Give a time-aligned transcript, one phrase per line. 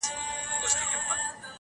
[0.03, 1.45] حقیقت حقیقت دی